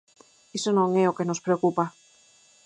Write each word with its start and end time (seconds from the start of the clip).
Iso 0.57 0.71
non 0.77 0.89
é 1.03 1.05
o 1.07 1.15
que 1.17 1.27
nós 1.29 1.43
preocupa. 1.45 1.85